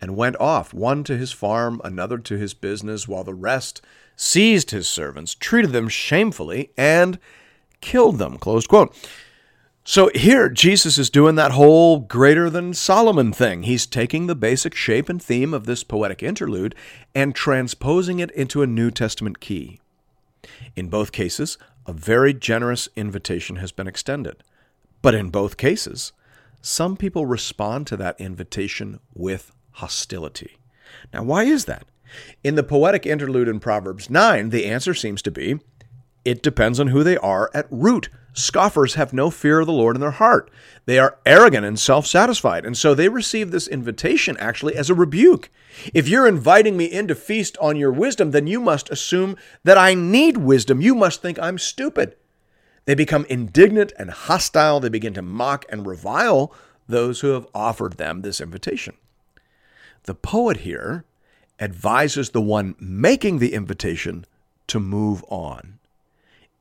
and 0.00 0.16
went 0.16 0.36
off, 0.40 0.72
one 0.72 1.04
to 1.04 1.16
his 1.16 1.30
farm, 1.30 1.80
another 1.84 2.18
to 2.18 2.36
his 2.36 2.54
business, 2.54 3.06
while 3.06 3.24
the 3.24 3.34
rest 3.34 3.82
seized 4.16 4.70
his 4.70 4.88
servants, 4.88 5.34
treated 5.34 5.72
them 5.72 5.88
shamefully, 5.88 6.70
and 6.76 7.18
killed 7.80 8.18
them. 8.18 8.38
Quote. 8.38 8.96
So 9.84 10.10
here, 10.14 10.48
Jesus 10.48 10.98
is 10.98 11.10
doing 11.10 11.36
that 11.36 11.52
whole 11.52 12.00
greater 12.00 12.50
than 12.50 12.74
Solomon 12.74 13.32
thing. 13.32 13.62
He's 13.62 13.86
taking 13.86 14.26
the 14.26 14.34
basic 14.34 14.74
shape 14.74 15.08
and 15.08 15.22
theme 15.22 15.54
of 15.54 15.64
this 15.64 15.84
poetic 15.84 16.22
interlude 16.22 16.74
and 17.14 17.34
transposing 17.34 18.18
it 18.20 18.30
into 18.32 18.62
a 18.62 18.66
New 18.66 18.90
Testament 18.90 19.40
key. 19.40 19.80
In 20.76 20.88
both 20.88 21.12
cases, 21.12 21.56
a 21.86 21.92
very 21.92 22.34
generous 22.34 22.88
invitation 22.94 23.56
has 23.56 23.72
been 23.72 23.88
extended. 23.88 24.42
But 25.02 25.14
in 25.14 25.30
both 25.30 25.56
cases, 25.56 26.12
some 26.60 26.96
people 26.96 27.24
respond 27.24 27.86
to 27.86 27.96
that 27.96 28.20
invitation 28.20 29.00
with 29.14 29.50
hostility. 29.72 30.58
Now, 31.12 31.22
why 31.22 31.44
is 31.44 31.64
that? 31.64 31.86
In 32.44 32.54
the 32.54 32.62
poetic 32.62 33.06
interlude 33.06 33.48
in 33.48 33.60
Proverbs 33.60 34.10
9, 34.10 34.50
the 34.50 34.66
answer 34.66 34.94
seems 34.94 35.22
to 35.22 35.30
be 35.30 35.58
it 36.22 36.42
depends 36.42 36.78
on 36.78 36.88
who 36.88 37.02
they 37.02 37.16
are 37.16 37.50
at 37.54 37.66
root 37.70 38.10
Scoffers 38.32 38.94
have 38.94 39.12
no 39.12 39.30
fear 39.30 39.60
of 39.60 39.66
the 39.66 39.72
Lord 39.72 39.96
in 39.96 40.00
their 40.00 40.12
heart. 40.12 40.50
They 40.86 40.98
are 40.98 41.18
arrogant 41.26 41.66
and 41.66 41.78
self 41.78 42.06
satisfied. 42.06 42.64
And 42.64 42.76
so 42.76 42.94
they 42.94 43.08
receive 43.08 43.50
this 43.50 43.68
invitation 43.68 44.36
actually 44.38 44.76
as 44.76 44.90
a 44.90 44.94
rebuke. 44.94 45.50
If 45.92 46.08
you're 46.08 46.26
inviting 46.26 46.76
me 46.76 46.84
in 46.86 47.08
to 47.08 47.14
feast 47.14 47.56
on 47.60 47.76
your 47.76 47.92
wisdom, 47.92 48.30
then 48.30 48.46
you 48.46 48.60
must 48.60 48.90
assume 48.90 49.36
that 49.64 49.78
I 49.78 49.94
need 49.94 50.36
wisdom. 50.36 50.80
You 50.80 50.94
must 50.94 51.22
think 51.22 51.38
I'm 51.38 51.58
stupid. 51.58 52.16
They 52.84 52.94
become 52.94 53.26
indignant 53.28 53.92
and 53.98 54.10
hostile. 54.10 54.80
They 54.80 54.88
begin 54.88 55.14
to 55.14 55.22
mock 55.22 55.64
and 55.68 55.86
revile 55.86 56.52
those 56.88 57.20
who 57.20 57.28
have 57.28 57.46
offered 57.54 57.94
them 57.94 58.22
this 58.22 58.40
invitation. 58.40 58.96
The 60.04 60.14
poet 60.14 60.58
here 60.58 61.04
advises 61.58 62.30
the 62.30 62.40
one 62.40 62.74
making 62.80 63.38
the 63.38 63.52
invitation 63.52 64.24
to 64.66 64.80
move 64.80 65.24
on. 65.28 65.79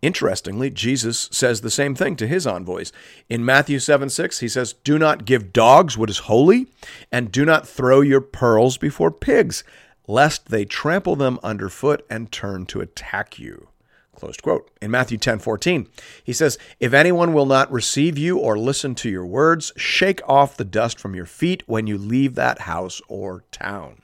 Interestingly, 0.02 0.70
Jesus 0.70 1.28
says 1.32 1.60
the 1.60 1.70
same 1.70 1.94
thing 1.94 2.16
to 2.18 2.28
his 2.28 2.48
envoys. 2.48 2.94
In 3.28 3.44
Matthew 3.44 3.80
7 3.80 4.10
6, 4.10 4.40
he 4.40 4.48
says, 4.48 4.74
Do 4.74 4.98
not 4.98 5.26
give 5.26 5.52
dogs 5.52 5.98
what 5.98 6.10
is 6.10 6.20
holy, 6.20 6.68
and 7.12 7.32
do 7.32 7.44
not 7.44 7.68
throw 7.68 8.00
your 8.00 8.22
pearls 8.22 8.78
before 8.78 9.12
pigs, 9.12 9.64
lest 10.08 10.50
they 10.50 10.64
trample 10.64 11.18
them 11.18 11.38
underfoot 11.44 12.06
and 12.10 12.32
turn 12.32 12.66
to 12.68 12.80
attack 12.80 13.38
you. 13.40 13.68
Closed 14.16 14.42
quote. 14.42 14.70
In 14.82 14.92
Matthew 14.92 15.18
10 15.18 15.40
14, 15.40 15.88
he 16.24 16.34
says, 16.34 16.58
If 16.80 16.94
anyone 16.94 17.34
will 17.34 17.46
not 17.46 17.72
receive 17.72 18.18
you 18.18 18.38
or 18.38 18.58
listen 18.58 18.96
to 18.96 19.10
your 19.10 19.26
words, 19.26 19.72
shake 19.76 20.22
off 20.28 20.58
the 20.58 20.66
dust 20.66 21.00
from 21.00 21.16
your 21.16 21.26
feet 21.26 21.64
when 21.68 21.88
you 21.88 21.98
leave 21.98 22.36
that 22.36 22.62
house 22.62 23.02
or 23.08 23.44
town. 23.52 24.02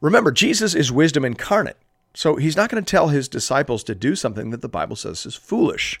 Remember, 0.00 0.30
Jesus 0.30 0.74
is 0.74 0.92
wisdom 0.92 1.24
incarnate. 1.24 1.78
So 2.18 2.34
he's 2.34 2.56
not 2.56 2.68
going 2.68 2.82
to 2.82 2.90
tell 2.90 3.10
his 3.10 3.28
disciples 3.28 3.84
to 3.84 3.94
do 3.94 4.16
something 4.16 4.50
that 4.50 4.60
the 4.60 4.68
Bible 4.68 4.96
says 4.96 5.24
is 5.24 5.36
foolish. 5.36 6.00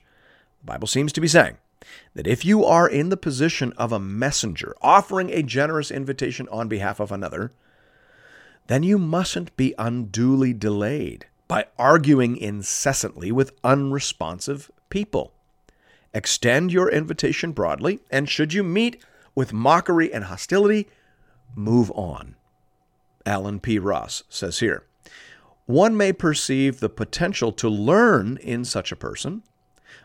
The 0.58 0.66
Bible 0.66 0.88
seems 0.88 1.12
to 1.12 1.20
be 1.20 1.28
saying 1.28 1.58
that 2.14 2.26
if 2.26 2.44
you 2.44 2.64
are 2.64 2.88
in 2.88 3.10
the 3.10 3.16
position 3.16 3.72
of 3.76 3.92
a 3.92 4.00
messenger 4.00 4.74
offering 4.82 5.30
a 5.30 5.44
generous 5.44 5.92
invitation 5.92 6.48
on 6.50 6.66
behalf 6.66 6.98
of 6.98 7.12
another, 7.12 7.52
then 8.66 8.82
you 8.82 8.98
mustn't 8.98 9.56
be 9.56 9.76
unduly 9.78 10.52
delayed 10.52 11.26
by 11.46 11.66
arguing 11.78 12.36
incessantly 12.36 13.30
with 13.30 13.54
unresponsive 13.62 14.72
people. 14.90 15.32
Extend 16.12 16.72
your 16.72 16.90
invitation 16.90 17.52
broadly, 17.52 18.00
and 18.10 18.28
should 18.28 18.52
you 18.52 18.64
meet 18.64 19.00
with 19.36 19.52
mockery 19.52 20.12
and 20.12 20.24
hostility, 20.24 20.88
move 21.54 21.92
on. 21.92 22.34
Alan 23.24 23.60
P. 23.60 23.78
Ross 23.78 24.24
says 24.28 24.58
here 24.58 24.82
one 25.68 25.98
may 25.98 26.14
perceive 26.14 26.80
the 26.80 26.88
potential 26.88 27.52
to 27.52 27.68
learn 27.68 28.38
in 28.38 28.64
such 28.64 28.90
a 28.90 28.96
person, 28.96 29.42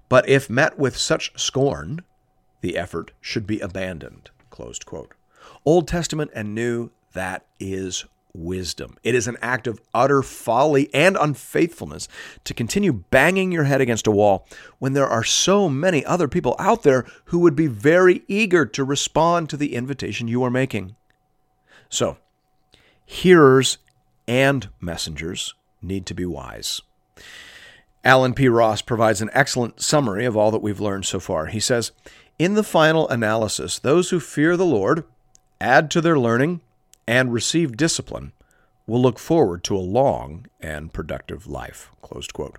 but 0.10 0.28
if 0.28 0.50
met 0.50 0.78
with 0.78 0.98
such 0.98 1.32
scorn, 1.40 2.02
the 2.60 2.76
effort 2.76 3.12
should 3.22 3.48
be 3.48 3.62
abandoned. 3.62 4.30
Closed 4.50 4.86
quote. 4.86 5.14
Old 5.64 5.88
Testament 5.88 6.32
and 6.36 6.54
New, 6.54 6.92
that 7.14 7.46
is 7.62 8.04
wisdom. 8.34 8.98
It 9.04 9.16
is 9.16 9.26
an 9.26 9.38
act 9.42 9.66
of 9.66 9.80
utter 9.94 10.22
folly 10.22 10.94
and 10.94 11.16
unfaithfulness 11.16 12.10
to 12.44 12.54
continue 12.54 12.92
banging 12.92 13.54
your 13.54 13.64
head 13.64 13.80
against 13.80 14.06
a 14.06 14.12
wall 14.12 14.46
when 14.80 14.92
there 14.92 15.08
are 15.08 15.24
so 15.24 15.70
many 15.70 16.04
other 16.04 16.28
people 16.28 16.58
out 16.60 16.84
there 16.84 17.06
who 17.26 17.40
would 17.40 17.56
be 17.56 17.68
very 17.68 18.24
eager 18.28 18.66
to 18.66 18.84
respond 18.84 19.50
to 19.50 19.56
the 19.56 19.76
invitation 19.76 20.28
you 20.28 20.44
are 20.44 20.52
making. 20.52 20.98
So, 21.88 22.18
hearers 23.06 23.78
and 24.28 24.70
messengers 24.80 25.54
need 25.82 26.06
to 26.06 26.14
be 26.14 26.26
wise. 26.26 26.82
Alan 28.04 28.34
P. 28.34 28.50
Ross 28.50 28.82
provides 28.82 29.22
an 29.22 29.30
excellent 29.34 29.82
summary 29.82 30.26
of 30.26 30.36
all 30.36 30.52
that 30.52 30.62
we've 30.62 30.82
learned 30.82 31.06
so 31.06 31.20
far. 31.20 31.46
He 31.46 31.60
says, 31.60 31.92
In 32.38 32.56
the 32.56 32.64
final 32.64 33.08
analysis, 33.10 33.80
those 33.80 34.10
who 34.10 34.20
fear 34.20 34.58
the 34.58 34.66
Lord, 34.66 35.06
add 35.62 35.90
to 35.92 36.02
their 36.02 36.20
learning, 36.20 36.62
and 37.08 37.32
receive 37.32 37.78
discipline 37.78 38.34
will 38.86 39.02
look 39.02 39.20
forward 39.20 39.64
to 39.64 39.76
a 39.76 39.80
long 39.80 40.48
and 40.60 40.92
productive 40.92 41.48
life. 41.48 41.92
Closed 42.02 42.34
quote. 42.34 42.58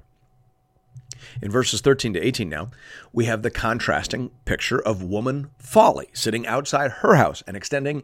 In 1.42 1.50
verses 1.50 1.80
13 1.80 2.14
to 2.14 2.20
18 2.20 2.48
now, 2.48 2.70
we 3.12 3.26
have 3.26 3.42
the 3.42 3.50
contrasting 3.50 4.30
picture 4.44 4.80
of 4.80 5.02
woman 5.02 5.50
folly 5.58 6.08
sitting 6.12 6.46
outside 6.46 6.90
her 6.90 7.16
house 7.16 7.42
and 7.46 7.56
extending 7.56 8.02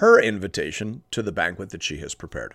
her 0.00 0.20
invitation 0.20 1.02
to 1.10 1.22
the 1.22 1.32
banquet 1.32 1.70
that 1.70 1.82
she 1.82 1.98
has 1.98 2.14
prepared. 2.14 2.54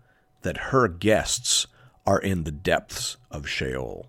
that 0.41 0.57
her 0.57 0.87
guests 0.87 1.67
are 2.05 2.19
in 2.19 2.43
the 2.43 2.51
depths 2.51 3.17
of 3.29 3.47
Sheol. 3.47 4.07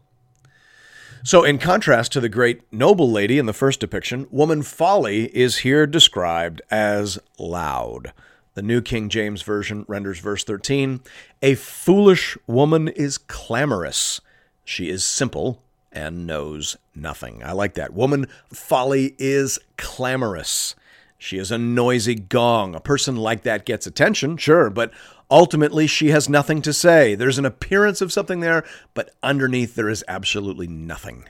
So, 1.24 1.44
in 1.44 1.58
contrast 1.58 2.10
to 2.12 2.20
the 2.20 2.28
great 2.28 2.62
noble 2.72 3.10
lady 3.10 3.38
in 3.38 3.46
the 3.46 3.52
first 3.52 3.78
depiction, 3.78 4.26
woman 4.30 4.62
folly 4.62 5.26
is 5.36 5.58
here 5.58 5.86
described 5.86 6.60
as 6.68 7.18
loud. 7.38 8.12
The 8.54 8.62
New 8.62 8.82
King 8.82 9.08
James 9.08 9.42
Version 9.42 9.84
renders 9.86 10.18
verse 10.18 10.42
13 10.42 11.00
A 11.40 11.54
foolish 11.54 12.36
woman 12.48 12.88
is 12.88 13.18
clamorous. 13.18 14.20
She 14.64 14.90
is 14.90 15.04
simple 15.04 15.62
and 15.92 16.26
knows 16.26 16.76
nothing. 16.94 17.42
I 17.44 17.52
like 17.52 17.74
that. 17.74 17.92
Woman 17.92 18.26
folly 18.52 19.14
is 19.18 19.58
clamorous. 19.76 20.74
She 21.18 21.38
is 21.38 21.52
a 21.52 21.58
noisy 21.58 22.16
gong. 22.16 22.74
A 22.74 22.80
person 22.80 23.14
like 23.14 23.42
that 23.42 23.64
gets 23.64 23.86
attention, 23.86 24.36
sure, 24.36 24.70
but 24.70 24.90
ultimately 25.32 25.86
she 25.86 26.08
has 26.08 26.28
nothing 26.28 26.60
to 26.60 26.74
say. 26.74 27.14
There's 27.14 27.38
an 27.38 27.46
appearance 27.46 28.02
of 28.02 28.12
something 28.12 28.40
there, 28.40 28.64
but 28.92 29.14
underneath 29.22 29.74
there 29.74 29.88
is 29.88 30.04
absolutely 30.06 30.68
nothing. 30.68 31.24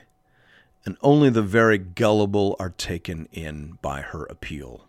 And 0.85 0.97
only 1.01 1.29
the 1.29 1.41
very 1.41 1.77
gullible 1.77 2.57
are 2.59 2.71
taken 2.71 3.29
in 3.31 3.79
by 3.81 4.01
her 4.01 4.25
appeal. 4.25 4.85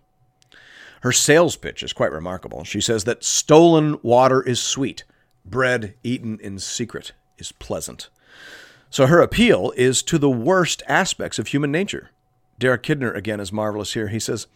Her 1.03 1.13
sales 1.13 1.55
pitch 1.57 1.85
is 1.85 1.93
quite 1.93 2.11
remarkable. 2.11 2.65
She 2.65 2.81
says 2.81 3.05
that 3.05 3.23
stolen 3.23 4.01
water 4.03 4.43
is 4.43 4.61
sweet, 4.61 5.05
bread 5.45 5.95
eaten 6.03 6.41
in 6.41 6.59
secret 6.59 7.13
is 7.39 7.53
pleasant. 7.53 8.09
So 8.91 9.07
her 9.07 9.21
appeal 9.21 9.73
is 9.77 10.03
to 10.05 10.19
the 10.19 10.31
worst 10.31 10.83
aspects 10.89 11.39
of 11.39 11.49
human 11.49 11.71
nature. 11.71 12.11
Derek 12.59 12.83
Kidner, 12.83 13.15
again, 13.15 13.39
is 13.39 13.53
marvelous 13.53 13.95
here. 13.95 14.09
He 14.09 14.19
says, 14.19 14.49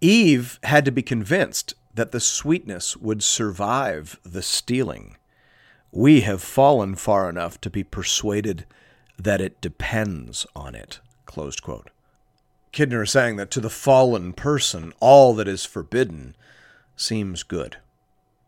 Eve 0.00 0.58
had 0.62 0.86
to 0.86 0.92
be 0.92 1.02
convinced 1.02 1.74
that 1.94 2.12
the 2.12 2.20
sweetness 2.20 2.96
would 2.96 3.22
survive 3.22 4.18
the 4.24 4.42
stealing. 4.42 5.16
We 5.90 6.22
have 6.22 6.42
fallen 6.42 6.94
far 6.94 7.28
enough 7.28 7.60
to 7.60 7.70
be 7.70 7.84
persuaded 7.84 8.64
that 9.18 9.40
it 9.40 9.60
depends 9.60 10.46
on 10.56 10.74
it. 10.74 11.00
Closed 11.26 11.62
quote. 11.62 11.90
Kidner 12.72 13.02
is 13.02 13.10
saying 13.10 13.36
that 13.36 13.50
to 13.50 13.60
the 13.60 13.68
fallen 13.68 14.32
person, 14.32 14.94
all 15.00 15.34
that 15.34 15.46
is 15.46 15.66
forbidden 15.66 16.34
seems 16.96 17.42
good. 17.42 17.76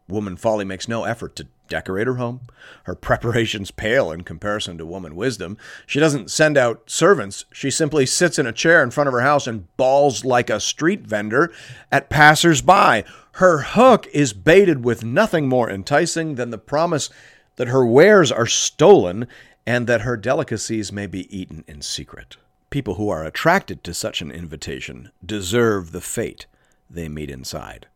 Woman 0.09 0.37
folly 0.37 0.65
makes 0.65 0.89
no 0.89 1.05
effort 1.05 1.37
to 1.37 1.49
decorate 1.69 2.07
her 2.07 2.17
home. 2.17 2.41
Her 2.85 2.95
preparations 2.95 3.71
pale 3.71 4.11
in 4.11 4.23
comparison 4.23 4.79
to 4.79 4.87
woman 4.87 5.17
wisdom. 5.17 5.57
She 5.87 6.01
doesn't 6.01 6.31
send 6.31 6.57
out 6.59 6.91
servants. 6.91 7.45
She 7.53 7.71
simply 7.71 8.07
sits 8.07 8.39
in 8.39 8.47
a 8.47 8.53
chair 8.53 8.83
in 8.83 8.91
front 8.91 9.09
of 9.09 9.15
her 9.15 9.23
house 9.23 9.47
and 9.47 9.75
bawls 9.77 10.25
like 10.25 10.51
a 10.51 10.61
street 10.61 11.03
vendor 11.07 11.53
at 11.91 12.11
passers-by. 12.11 13.05
Her 13.35 13.63
hook 13.63 14.07
is 14.13 14.33
baited 14.33 14.85
with 14.85 15.05
nothing 15.05 15.49
more 15.49 15.71
enticing 15.71 16.37
than 16.37 16.51
the 16.51 16.59
promise 16.59 17.11
that 17.57 17.69
her 17.69 17.85
wares 17.85 18.31
are 18.31 18.47
stolen 18.47 19.27
and 19.67 19.87
that 19.87 20.03
her 20.03 20.17
delicacies 20.17 20.93
may 20.93 21.07
be 21.07 21.37
eaten 21.37 21.65
in 21.67 21.83
secret. 21.83 22.37
People 22.71 22.95
who 22.95 23.09
are 23.09 23.25
attracted 23.25 23.83
to 23.85 23.95
such 23.95 24.21
an 24.21 24.31
invitation 24.31 25.11
deserve 25.25 25.93
the 25.93 26.01
fate 26.01 26.47
they 26.91 27.09
meet 27.09 27.31
inside 27.31 27.87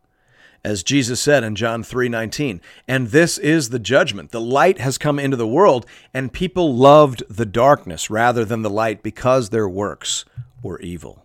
as 0.64 0.82
Jesus 0.82 1.20
said 1.20 1.44
in 1.44 1.54
John 1.54 1.82
3:19, 1.82 2.60
and 2.86 3.08
this 3.08 3.38
is 3.38 3.68
the 3.68 3.78
judgment. 3.78 4.30
The 4.30 4.40
light 4.40 4.78
has 4.80 4.98
come 4.98 5.18
into 5.18 5.36
the 5.36 5.46
world, 5.46 5.86
and 6.12 6.32
people 6.32 6.74
loved 6.74 7.22
the 7.30 7.46
darkness 7.46 8.10
rather 8.10 8.44
than 8.44 8.62
the 8.62 8.70
light 8.70 9.02
because 9.02 9.50
their 9.50 9.68
works 9.68 10.24
were 10.62 10.80
evil. 10.80 11.24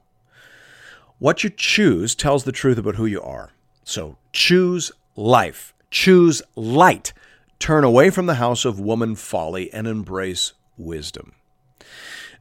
What 1.19 1.43
you 1.43 1.49
choose 1.49 2.15
tells 2.15 2.43
the 2.43 2.51
truth 2.51 2.77
about 2.77 2.95
who 2.95 3.05
you 3.05 3.21
are. 3.21 3.52
So 3.83 4.17
choose 4.31 4.91
life, 5.15 5.73
choose 5.91 6.41
light. 6.55 7.13
Turn 7.59 7.83
away 7.83 8.09
from 8.09 8.25
the 8.25 8.35
house 8.35 8.65
of 8.65 8.79
woman 8.79 9.15
folly 9.15 9.71
and 9.73 9.87
embrace 9.87 10.53
wisdom. 10.77 11.33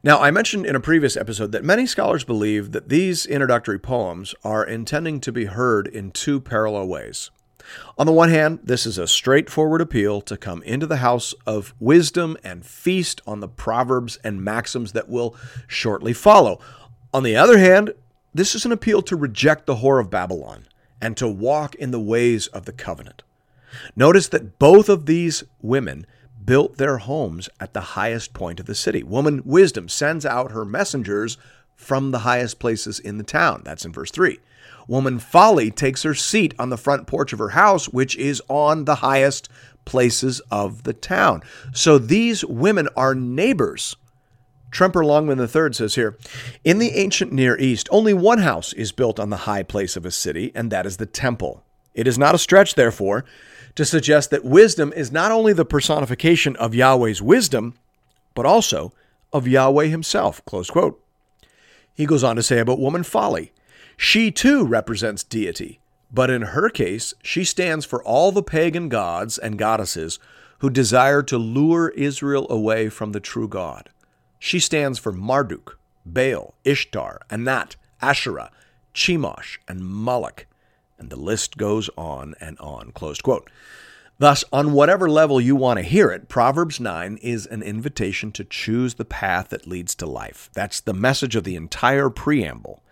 Now, 0.05 0.19
I 0.19 0.31
mentioned 0.31 0.65
in 0.65 0.75
a 0.75 0.81
previous 0.81 1.15
episode 1.15 1.53
that 1.53 1.63
many 1.63 1.85
scholars 1.85 2.25
believe 2.25 2.73
that 2.73 2.89
these 2.89 3.25
introductory 3.25 3.79
poems 3.79 4.35
are 4.43 4.65
intending 4.65 5.21
to 5.21 5.31
be 5.31 5.45
heard 5.45 5.87
in 5.87 6.11
two 6.11 6.41
parallel 6.41 6.87
ways. 6.87 7.31
On 7.97 8.05
the 8.05 8.11
one 8.11 8.29
hand, 8.29 8.59
this 8.63 8.85
is 8.85 8.97
a 8.97 9.07
straightforward 9.07 9.79
appeal 9.79 10.19
to 10.23 10.35
come 10.35 10.61
into 10.63 10.85
the 10.85 10.97
house 10.97 11.33
of 11.45 11.73
wisdom 11.79 12.35
and 12.43 12.65
feast 12.65 13.21
on 13.25 13.39
the 13.39 13.47
proverbs 13.47 14.17
and 14.25 14.43
maxims 14.43 14.91
that 14.91 15.07
will 15.07 15.37
shortly 15.67 16.11
follow. 16.11 16.59
On 17.13 17.23
the 17.23 17.37
other 17.37 17.57
hand, 17.57 17.93
this 18.33 18.55
is 18.55 18.65
an 18.65 18.73
appeal 18.73 19.01
to 19.03 19.15
reject 19.15 19.65
the 19.65 19.75
whore 19.75 20.01
of 20.01 20.09
Babylon 20.09 20.65
and 21.03 21.17
to 21.17 21.27
walk 21.27 21.75
in 21.75 21.91
the 21.91 21.99
ways 21.99 22.47
of 22.47 22.63
the 22.63 22.71
covenant. 22.71 23.23
Notice 23.93 24.29
that 24.29 24.57
both 24.57 24.87
of 24.87 25.05
these 25.05 25.43
women 25.61 26.05
built 26.45 26.77
their 26.77 26.99
homes 26.99 27.49
at 27.59 27.73
the 27.73 27.81
highest 27.81 28.33
point 28.33 28.57
of 28.61 28.67
the 28.67 28.73
city. 28.73 29.03
Woman 29.03 29.41
wisdom 29.43 29.89
sends 29.89 30.25
out 30.25 30.53
her 30.53 30.63
messengers 30.63 31.37
from 31.75 32.11
the 32.11 32.19
highest 32.19 32.57
places 32.57 33.01
in 33.01 33.17
the 33.17 33.23
town. 33.25 33.63
That's 33.65 33.83
in 33.83 33.91
verse 33.91 34.11
3. 34.11 34.39
Woman 34.87 35.19
folly 35.19 35.71
takes 35.71 36.03
her 36.03 36.13
seat 36.13 36.53
on 36.57 36.69
the 36.69 36.77
front 36.77 37.05
porch 37.05 37.33
of 37.33 37.39
her 37.39 37.49
house, 37.49 37.89
which 37.89 38.15
is 38.15 38.41
on 38.47 38.85
the 38.85 38.95
highest 38.95 39.49
places 39.83 40.39
of 40.51 40.83
the 40.83 40.93
town. 40.93 41.43
So 41.73 41.97
these 41.97 42.45
women 42.45 42.87
are 42.95 43.13
neighbors. 43.13 43.97
Tremper 44.73 45.05
Longman 45.05 45.39
III 45.39 45.71
says 45.71 45.95
here 45.95 46.17
In 46.63 46.79
the 46.79 46.93
ancient 46.93 47.31
Near 47.31 47.55
East, 47.57 47.87
only 47.91 48.13
one 48.13 48.39
house 48.39 48.73
is 48.73 48.91
built 48.91 49.19
on 49.19 49.29
the 49.29 49.45
high 49.45 49.61
place 49.61 49.95
of 49.95 50.03
a 50.03 50.11
city, 50.11 50.51
and 50.55 50.71
that 50.71 50.87
is 50.87 50.97
the 50.97 51.05
temple. 51.05 51.63
It 51.93 52.07
is 52.07 52.17
not 52.17 52.33
a 52.33 52.39
stretch, 52.39 52.73
therefore, 52.73 53.23
to 53.75 53.85
suggest 53.85 54.31
that 54.31 54.43
wisdom 54.43 54.91
is 54.95 55.11
not 55.11 55.31
only 55.31 55.53
the 55.53 55.63
personification 55.63 56.55
of 56.55 56.73
Yahweh's 56.73 57.21
wisdom, 57.21 57.75
but 58.33 58.47
also 58.47 58.91
of 59.31 59.47
Yahweh 59.47 59.85
himself. 59.85 60.43
Close 60.45 60.71
quote. 60.71 60.99
He 61.93 62.07
goes 62.07 62.23
on 62.23 62.35
to 62.35 62.43
say 62.43 62.57
about 62.57 62.79
woman 62.79 63.03
folly. 63.03 63.51
She 63.95 64.31
too 64.31 64.65
represents 64.65 65.23
deity, 65.23 65.79
but 66.11 66.31
in 66.31 66.41
her 66.41 66.69
case, 66.69 67.13
she 67.21 67.43
stands 67.43 67.85
for 67.85 68.03
all 68.03 68.31
the 68.31 68.41
pagan 68.41 68.89
gods 68.89 69.37
and 69.37 69.59
goddesses 69.59 70.17
who 70.59 70.71
desire 70.71 71.21
to 71.21 71.37
lure 71.37 71.89
Israel 71.89 72.47
away 72.49 72.89
from 72.89 73.11
the 73.11 73.19
true 73.19 73.47
God. 73.47 73.89
She 74.45 74.59
stands 74.59 74.99
for 74.99 75.13
Marduk, 75.13 75.79
Baal, 76.05 76.53
Ishtar, 76.65 77.21
Anat, 77.29 77.77
Asherah, 78.01 78.51
Chemosh, 78.93 79.59
and 79.69 79.85
Moloch. 79.85 80.47
And 80.99 81.09
the 81.09 81.15
list 81.15 81.55
goes 81.55 81.89
on 81.95 82.35
and 82.41 82.59
on. 82.59 82.91
Closed 82.91 83.23
quote. 83.23 83.49
Thus, 84.17 84.43
on 84.51 84.73
whatever 84.73 85.09
level 85.09 85.39
you 85.39 85.55
want 85.55 85.77
to 85.77 85.83
hear 85.83 86.11
it, 86.11 86.27
Proverbs 86.27 86.81
9 86.81 87.19
is 87.21 87.45
an 87.45 87.63
invitation 87.63 88.33
to 88.33 88.43
choose 88.43 88.95
the 88.95 89.05
path 89.05 89.47
that 89.47 89.65
leads 89.65 89.95
to 89.95 90.05
life. 90.05 90.49
That's 90.53 90.81
the 90.81 90.93
message 90.93 91.37
of 91.37 91.45
the 91.45 91.55
entire 91.55 92.09
preamble. 92.09 92.83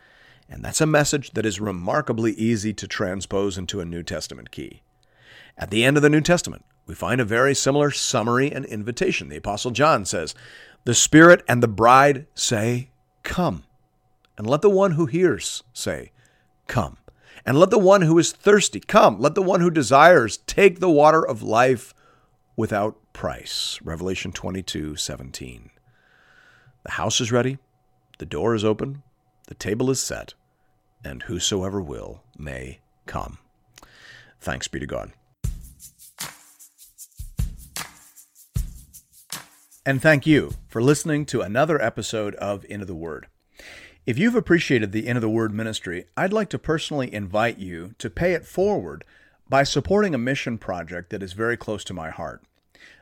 And 0.50 0.64
that's 0.64 0.80
a 0.80 0.86
message 0.86 1.32
that 1.32 1.46
is 1.46 1.60
remarkably 1.60 2.32
easy 2.32 2.72
to 2.76 2.88
transpose 2.88 3.58
into 3.58 3.82
a 3.82 3.86
New 3.86 4.04
Testament 4.04 4.52
key. 4.52 4.84
At 5.58 5.70
the 5.70 5.84
end 5.84 5.98
of 5.98 6.04
the 6.04 6.10
New 6.10 6.22
Testament, 6.22 6.64
we 6.88 6.96
find 6.96 7.22
a 7.22 7.26
very 7.26 7.54
similar 7.54 7.92
summary 7.92 8.52
and 8.52 8.66
invitation. 8.66 9.30
The 9.30 9.38
Apostle 9.38 9.72
John 9.72 10.06
says, 10.06 10.34
The 10.84 10.94
Spirit 10.96 11.44
and 11.48 11.62
the 11.62 11.68
bride 11.68 12.26
say, 12.34 12.90
Come. 13.24 13.64
And 14.38 14.48
let 14.48 14.62
the 14.62 14.70
one 14.70 14.92
who 14.92 15.06
hears 15.06 15.64
say, 15.74 16.12
Come. 16.68 16.98
And 17.46 17.58
let 17.58 17.70
the 17.70 17.80
one 17.80 18.04
who 18.04 18.18
is 18.18 18.32
thirsty 18.32 18.80
come. 18.80 19.20
Let 19.20 19.36
the 19.36 19.42
one 19.42 19.62
who 19.62 19.72
desires 19.72 20.38
take 20.38 20.80
the 20.80 20.90
water 20.90 21.26
of 21.26 21.42
life 21.42 21.94
without 22.56 22.98
price. 23.14 23.80
Revelation 23.84 24.32
22 24.32 24.96
17. 24.96 25.72
The 26.84 26.92
house 26.92 27.22
is 27.22 27.32
ready, 27.32 27.58
the 28.18 28.26
door 28.26 28.56
is 28.56 28.66
open, 28.66 29.04
the 29.48 29.56
table 29.56 29.90
is 29.90 30.02
set, 30.02 30.34
and 31.04 31.24
whosoever 31.24 31.82
will 31.82 32.24
may 32.38 32.80
come. 33.06 33.38
Thanks 34.40 34.68
be 34.68 34.80
to 34.80 34.88
God. 34.88 35.12
And 39.84 40.00
thank 40.00 40.28
you 40.28 40.52
for 40.68 40.80
listening 40.80 41.26
to 41.26 41.42
another 41.42 41.82
episode 41.82 42.36
of 42.36 42.64
Into 42.70 42.86
the 42.86 42.94
Word. 42.94 43.26
If 44.06 44.20
you've 44.20 44.36
appreciated 44.36 44.92
the 44.92 45.08
Into 45.08 45.22
the 45.22 45.30
Word 45.30 45.56
ministry, 45.56 46.06
I'd 46.16 46.32
like 46.32 46.50
to 46.50 46.60
personally 46.60 47.12
invite 47.12 47.58
you 47.58 47.96
to 47.98 48.12
pay 48.12 48.34
it 48.34 48.46
forward 48.46 49.04
by 49.50 49.64
supporting 49.64 50.14
a 50.14 50.20
mission 50.20 50.60
project 50.60 51.10
that 51.10 51.24
is 51.24 51.34
very 51.34 51.58
close 51.58 51.84
to 51.86 51.96
my 51.96 52.12
heart. 52.12 52.44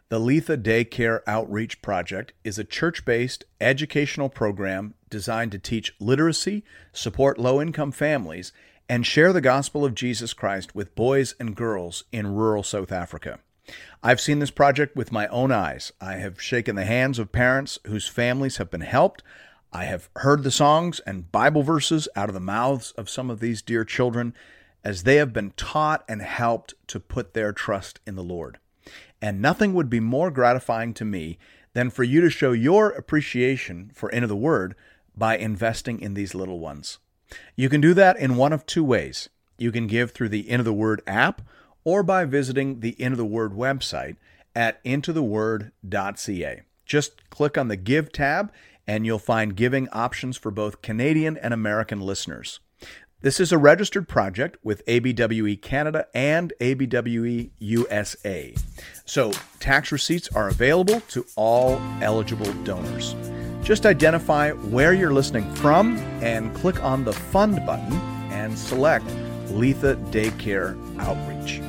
The 0.07 0.19
Letha 0.19 0.57
Daycare 0.57 1.19
Outreach 1.27 1.81
Project 1.81 2.31
is 2.45 2.57
a 2.57 2.63
church 2.63 3.03
based 3.03 3.43
educational 3.59 4.29
program 4.29 4.93
designed 5.09 5.51
to 5.51 5.59
teach 5.59 5.93
literacy, 5.99 6.63
support 6.93 7.37
low 7.37 7.61
income 7.61 7.91
families, 7.91 8.53
and 8.87 9.05
share 9.05 9.33
the 9.33 9.41
gospel 9.41 9.83
of 9.83 9.95
Jesus 9.95 10.31
Christ 10.31 10.73
with 10.73 10.95
boys 10.95 11.35
and 11.41 11.57
girls 11.57 12.05
in 12.13 12.35
rural 12.35 12.63
South 12.63 12.93
Africa. 12.93 13.39
I've 14.01 14.21
seen 14.21 14.39
this 14.39 14.51
project 14.51 14.95
with 14.95 15.11
my 15.11 15.27
own 15.27 15.51
eyes. 15.51 15.91
I 15.99 16.13
have 16.15 16.41
shaken 16.41 16.75
the 16.75 16.85
hands 16.85 17.19
of 17.19 17.31
parents 17.31 17.79
whose 17.85 18.07
families 18.07 18.57
have 18.57 18.71
been 18.71 18.81
helped. 18.81 19.23
I 19.71 19.85
have 19.85 20.09
heard 20.17 20.43
the 20.43 20.51
songs 20.51 20.99
and 21.01 21.31
Bible 21.31 21.63
verses 21.63 22.07
out 22.15 22.29
of 22.29 22.33
the 22.33 22.39
mouths 22.39 22.91
of 22.93 23.09
some 23.09 23.29
of 23.29 23.39
these 23.39 23.61
dear 23.61 23.83
children 23.83 24.33
as 24.83 25.03
they 25.03 25.15
have 25.17 25.33
been 25.33 25.51
taught 25.51 26.03
and 26.07 26.21
helped 26.21 26.73
to 26.87 26.99
put 26.99 27.33
their 27.33 27.51
trust 27.51 27.99
in 28.07 28.15
the 28.15 28.23
Lord. 28.23 28.57
And 29.21 29.41
nothing 29.41 29.73
would 29.73 29.89
be 29.89 29.99
more 29.99 30.31
gratifying 30.31 30.93
to 30.95 31.05
me 31.05 31.37
than 31.73 31.89
for 31.89 32.03
you 32.03 32.21
to 32.21 32.29
show 32.29 32.51
your 32.51 32.89
appreciation 32.89 33.91
for 33.93 34.09
Into 34.09 34.27
the 34.27 34.35
Word 34.35 34.75
by 35.15 35.37
investing 35.37 35.99
in 35.99 36.13
these 36.13 36.33
little 36.33 36.59
ones. 36.59 36.97
You 37.55 37.69
can 37.69 37.81
do 37.81 37.93
that 37.93 38.17
in 38.17 38.37
one 38.37 38.53
of 38.53 38.65
two 38.65 38.83
ways. 38.83 39.29
You 39.57 39.71
can 39.71 39.87
give 39.87 40.11
through 40.11 40.29
the 40.29 40.49
Into 40.49 40.63
the 40.63 40.73
Word 40.73 41.01
app 41.05 41.41
or 41.89 42.03
by 42.03 42.23
visiting 42.23 42.81
the 42.81 42.95
Into 43.01 43.17
the 43.17 43.25
Word 43.25 43.53
website 43.53 44.15
at 44.55 44.83
intotheword.ca. 44.83 46.61
Just 46.85 47.29
click 47.31 47.57
on 47.57 47.67
the 47.67 47.75
Give 47.75 48.11
tab 48.11 48.51
and 48.85 49.07
you'll 49.07 49.17
find 49.17 49.55
giving 49.55 49.89
options 49.89 50.37
for 50.37 50.51
both 50.51 50.83
Canadian 50.83 51.35
and 51.35 51.51
American 51.51 51.99
listeners. 51.99 52.59
This 53.21 53.39
is 53.39 53.51
a 53.51 53.57
registered 53.57 54.07
project 54.07 54.57
with 54.63 54.85
ABWE 54.85 55.59
Canada 55.63 56.05
and 56.13 56.53
ABWE 56.61 57.49
USA. 57.57 58.53
So, 59.05 59.33
tax 59.59 59.91
receipts 59.91 60.29
are 60.35 60.47
available 60.47 61.01
to 61.09 61.25
all 61.35 61.81
eligible 62.03 62.53
donors. 62.63 63.15
Just 63.63 63.87
identify 63.87 64.51
where 64.51 64.93
you're 64.93 65.11
listening 65.11 65.51
from 65.55 65.97
and 66.21 66.53
click 66.53 66.83
on 66.83 67.03
the 67.03 67.13
Fund 67.13 67.65
button 67.65 67.93
and 68.31 68.55
select 68.55 69.05
Letha 69.49 69.95
Daycare 70.11 70.77
Outreach. 70.99 71.68